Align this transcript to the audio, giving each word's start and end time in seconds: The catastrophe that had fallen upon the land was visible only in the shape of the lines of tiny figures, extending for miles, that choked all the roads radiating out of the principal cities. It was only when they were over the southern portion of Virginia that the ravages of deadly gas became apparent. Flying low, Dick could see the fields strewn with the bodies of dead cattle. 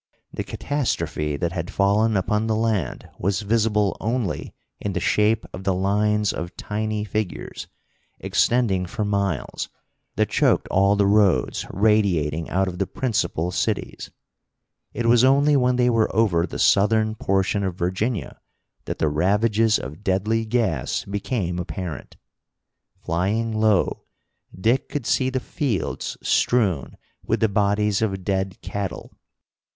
The 0.33 0.43
catastrophe 0.43 1.37
that 1.37 1.51
had 1.51 1.69
fallen 1.69 2.17
upon 2.17 2.47
the 2.47 2.55
land 2.55 3.07
was 3.19 3.43
visible 3.43 3.95
only 4.01 4.55
in 4.79 4.93
the 4.93 4.99
shape 4.99 5.45
of 5.53 5.63
the 5.63 5.75
lines 5.75 6.33
of 6.33 6.57
tiny 6.57 7.03
figures, 7.03 7.67
extending 8.19 8.87
for 8.87 9.05
miles, 9.05 9.69
that 10.15 10.29
choked 10.29 10.67
all 10.69 10.95
the 10.95 11.05
roads 11.05 11.67
radiating 11.69 12.49
out 12.49 12.67
of 12.67 12.79
the 12.79 12.87
principal 12.87 13.51
cities. 13.51 14.09
It 14.91 15.05
was 15.05 15.23
only 15.23 15.55
when 15.55 15.75
they 15.75 15.87
were 15.87 16.09
over 16.15 16.47
the 16.47 16.57
southern 16.57 17.13
portion 17.13 17.63
of 17.63 17.75
Virginia 17.75 18.39
that 18.85 18.97
the 18.97 19.07
ravages 19.07 19.77
of 19.77 20.03
deadly 20.03 20.45
gas 20.45 21.05
became 21.05 21.59
apparent. 21.59 22.17
Flying 23.03 23.51
low, 23.53 24.05
Dick 24.59 24.89
could 24.89 25.05
see 25.05 25.29
the 25.29 25.39
fields 25.39 26.17
strewn 26.23 26.97
with 27.23 27.39
the 27.41 27.47
bodies 27.47 28.01
of 28.01 28.23
dead 28.23 28.57
cattle. 28.63 29.15